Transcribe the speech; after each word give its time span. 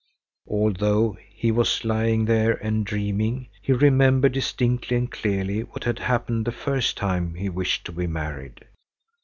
Although 0.49 1.15
he 1.29 1.51
was 1.51 1.85
lying 1.85 2.25
there 2.25 2.53
and 2.53 2.83
dreaming, 2.83 3.49
he 3.61 3.71
remembered 3.71 4.31
distinctly 4.31 4.97
and 4.97 5.11
clearly 5.11 5.59
what 5.61 5.83
had 5.83 5.99
happened 5.99 6.45
the 6.45 6.51
first 6.51 6.97
time 6.97 7.35
he 7.35 7.49
wished 7.49 7.85
to 7.85 7.91
be 7.91 8.07
married. 8.07 8.65